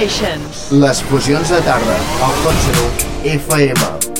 [0.00, 3.04] Les fusions de tarda, al Hot
[3.36, 4.19] FM.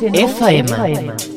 [0.00, 1.29] FM.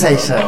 [0.00, 0.39] Sessions.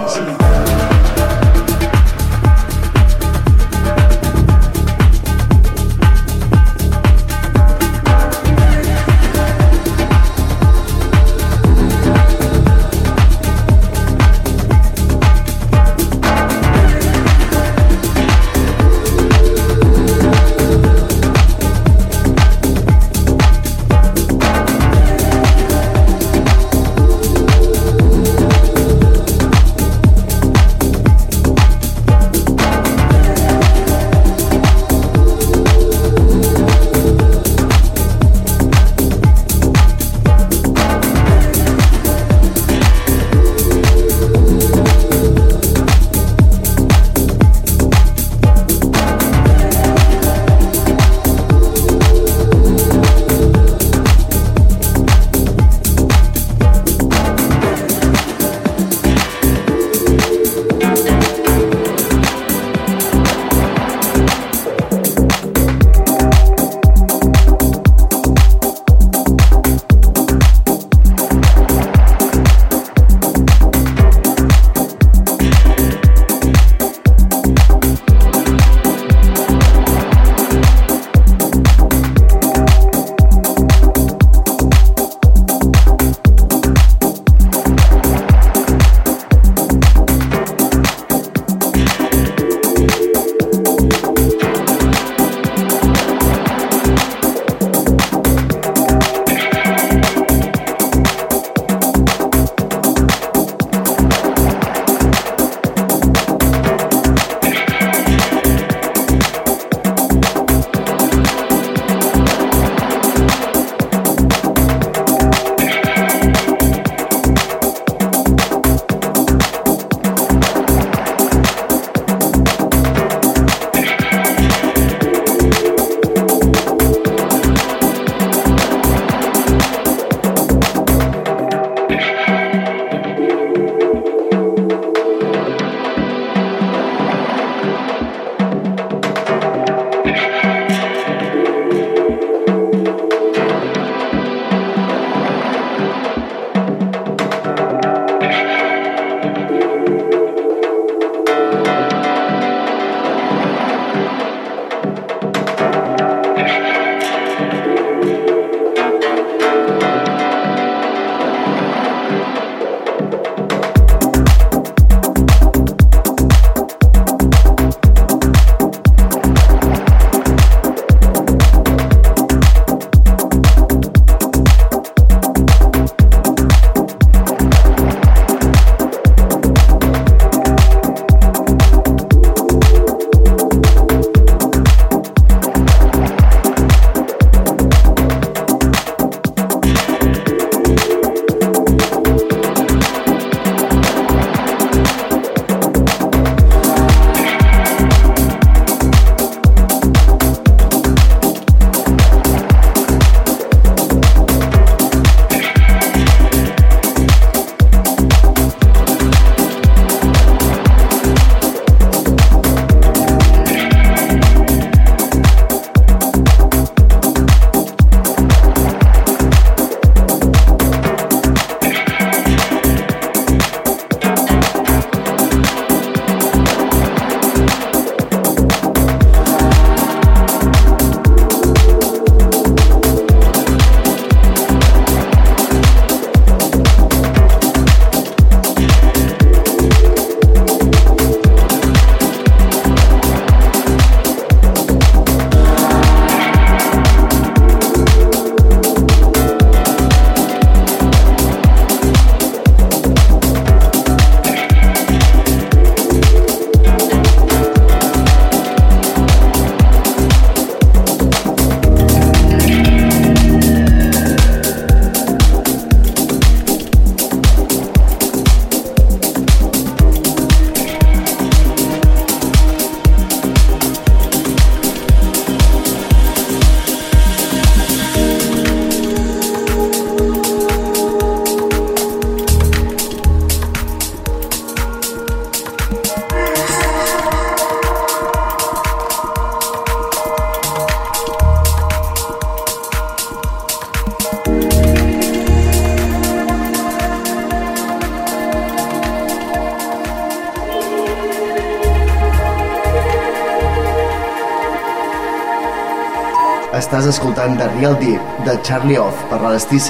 [307.22, 309.60] Escoltant The Real Deep de Charlie Off per la Destí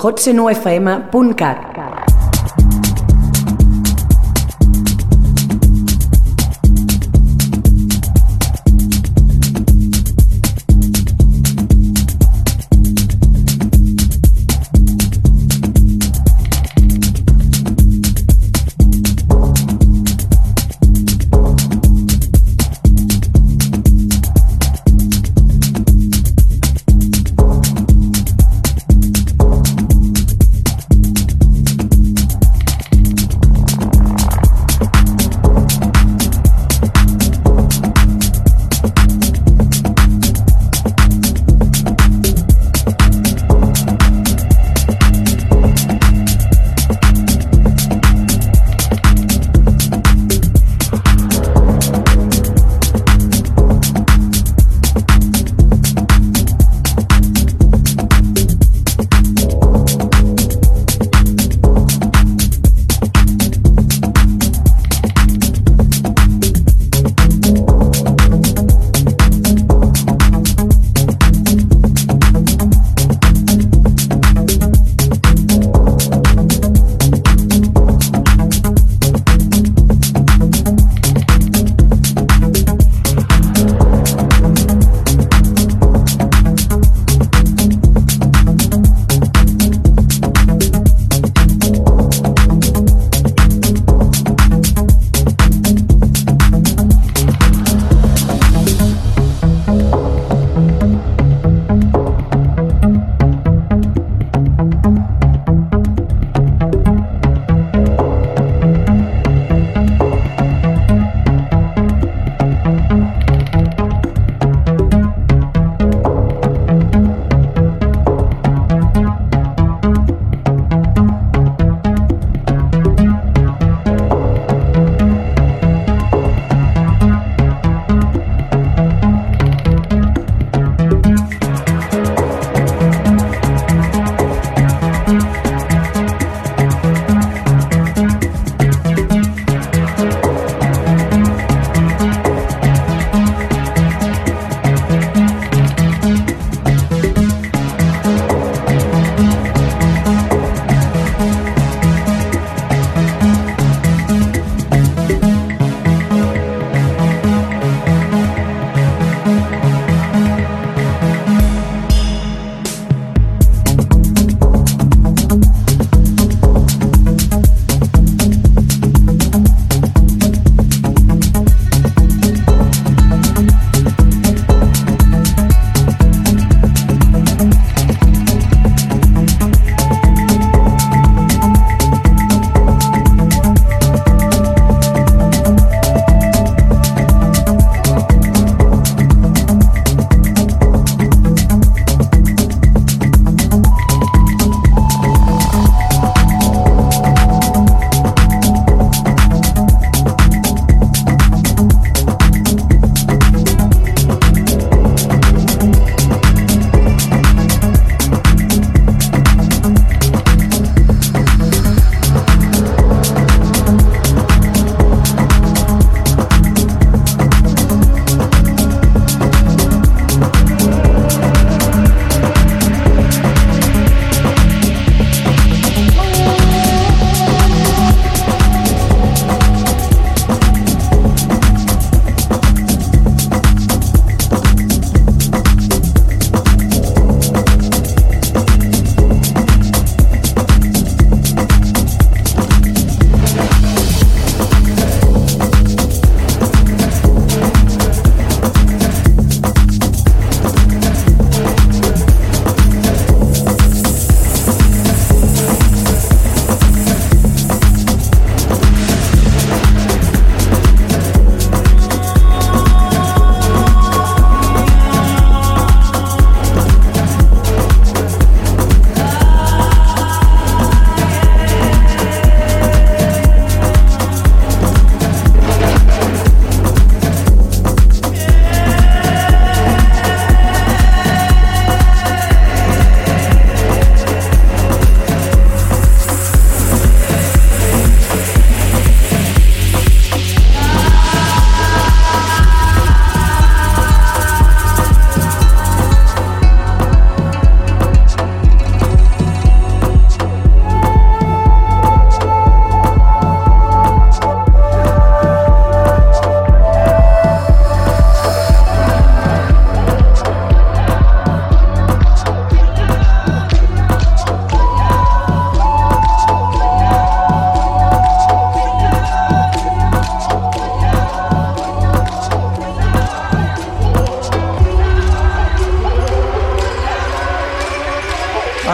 [0.00, 1.69] Sessions.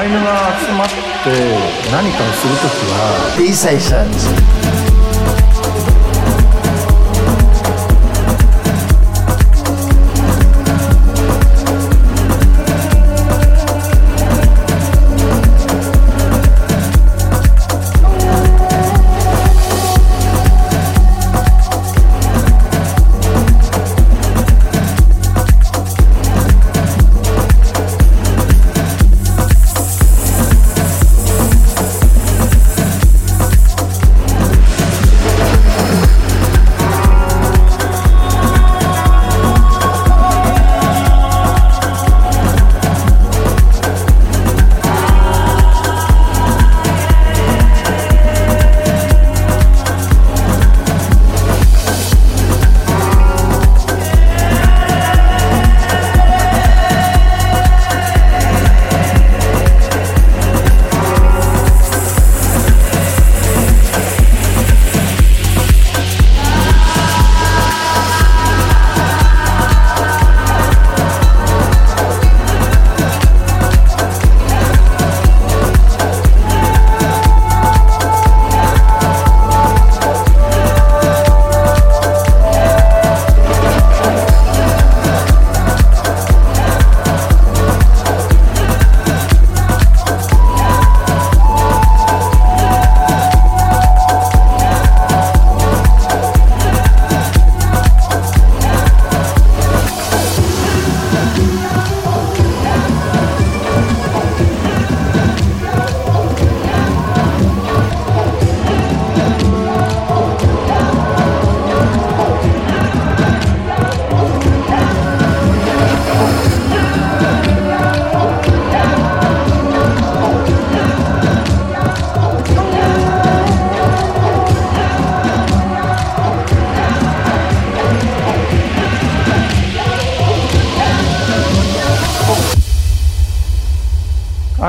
[0.06, 0.94] 犬が集まって
[1.90, 4.65] 何かをするときは B Sessions.
[4.65, 4.65] アイ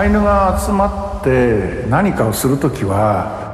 [0.07, 3.46] 犬が集まって何かをする時は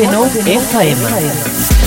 [0.00, 1.77] 11 9 FM.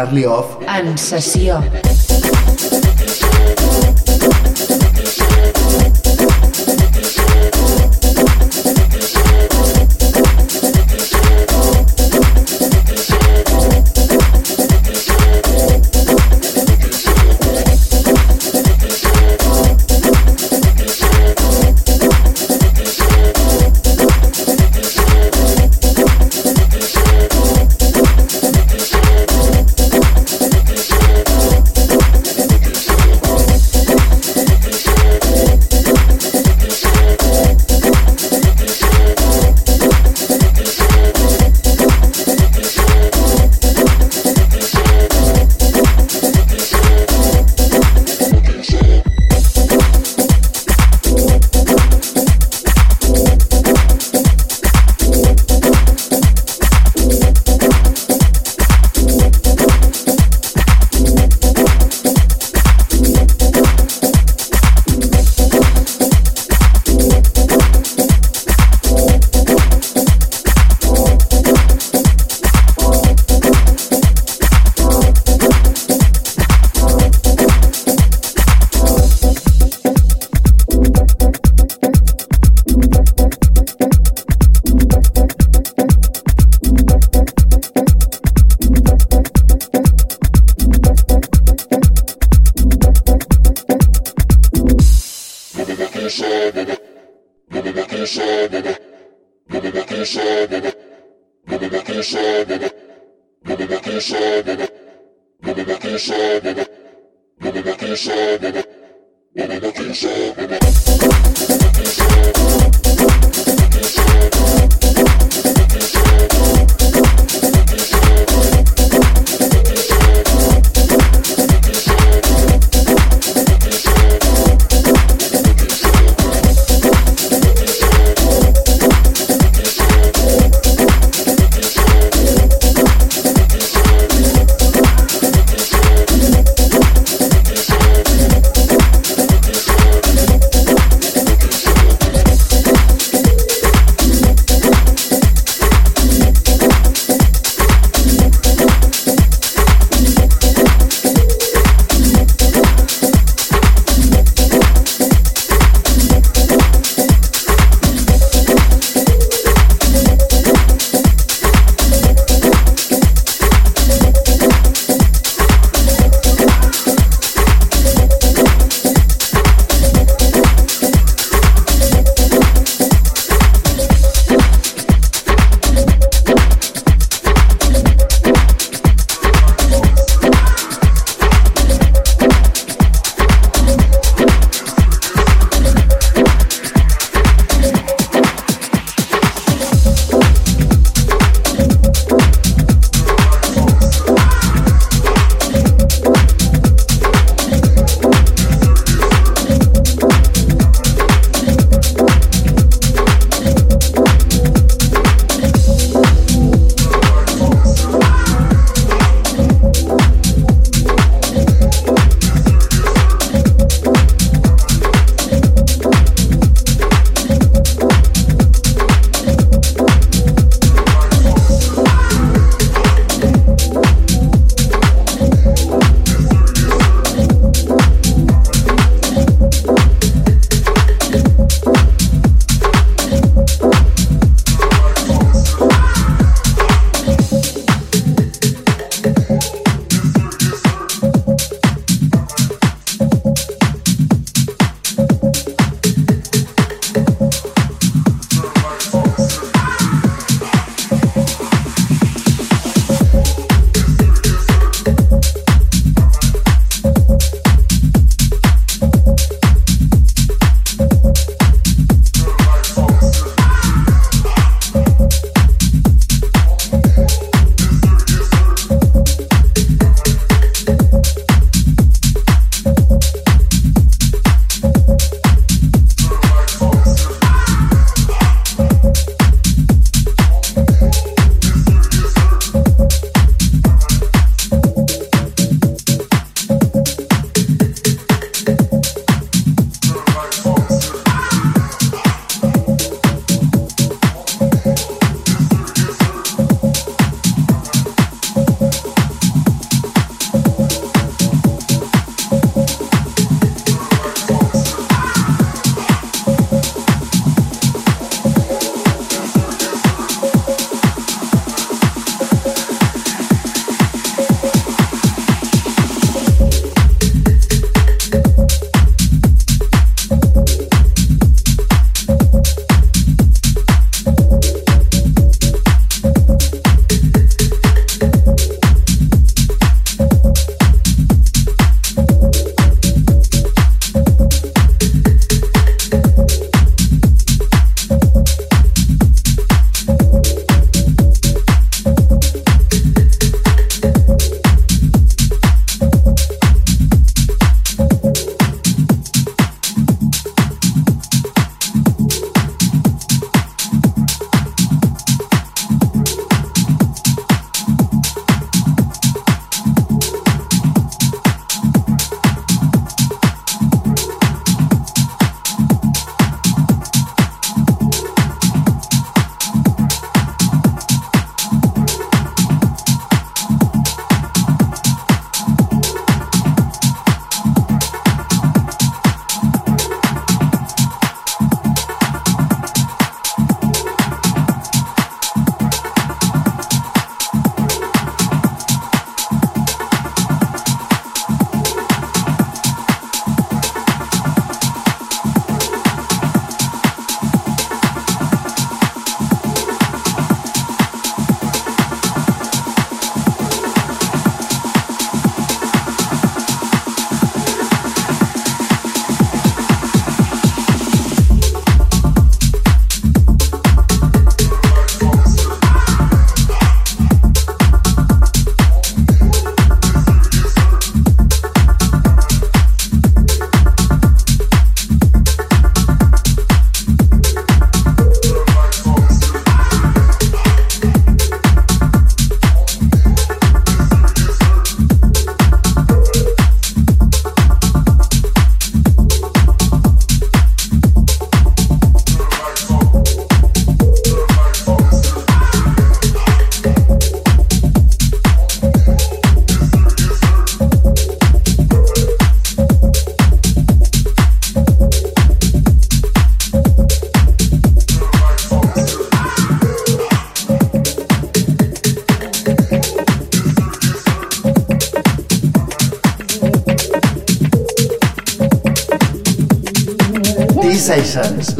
[0.00, 1.89] Charlie Off, En sessió.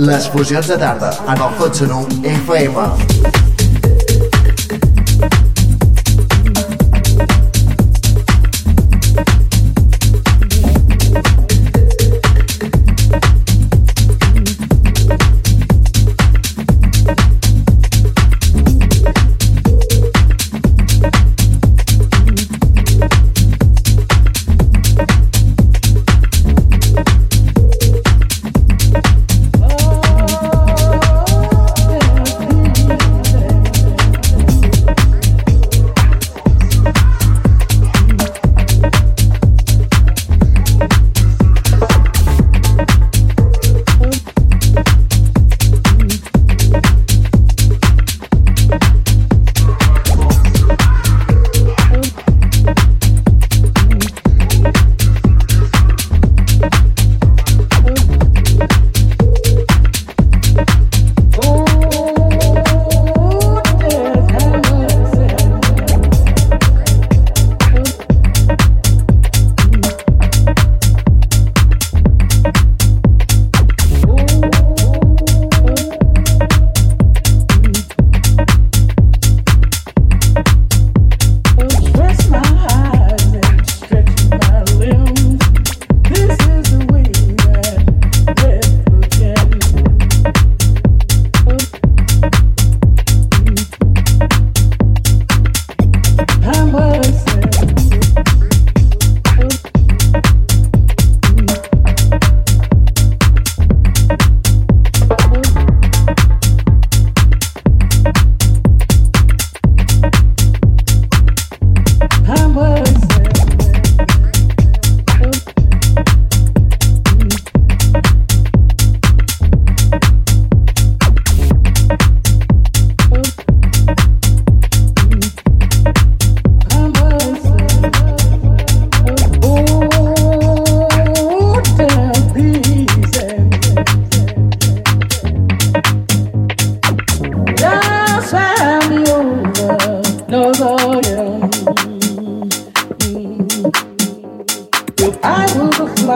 [0.01, 3.50] Les fusions de tarda en el Cotxe Nu FM.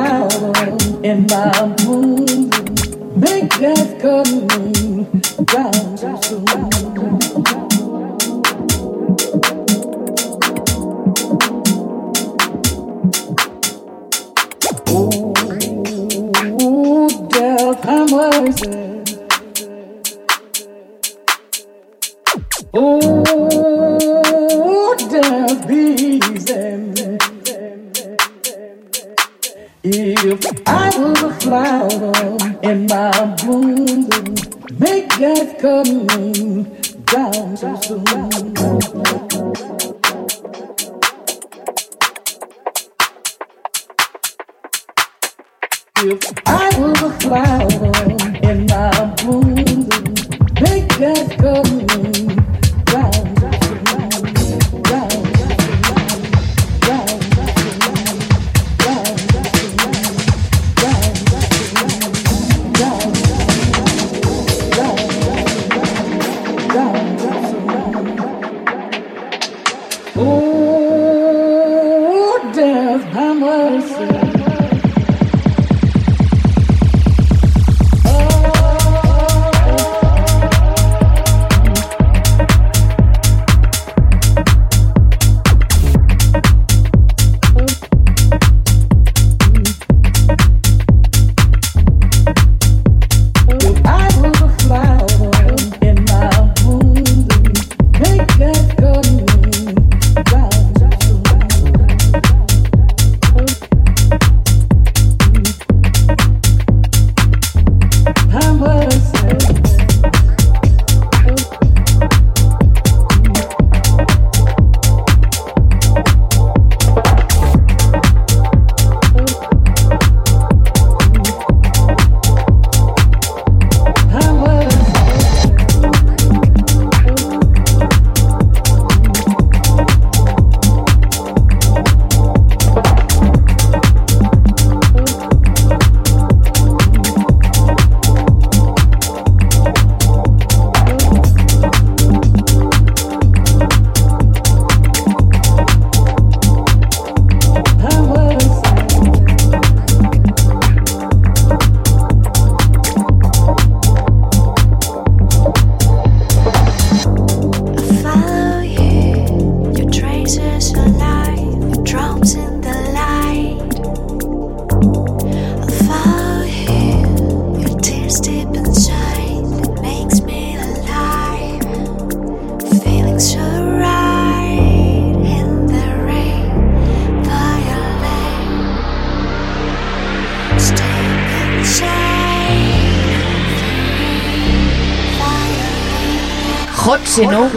[0.04, 2.28] power in my mood.
[3.16, 4.46] Make death come
[5.46, 5.93] down.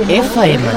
[0.06, 0.77] FM.